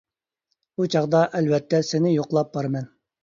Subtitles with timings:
[0.79, 2.89] ئۇ چاغدا ئەلۋەتتە سېنى يوقلاپ بارىمەن.